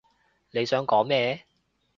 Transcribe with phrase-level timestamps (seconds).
[0.49, 1.43] 你想講咩？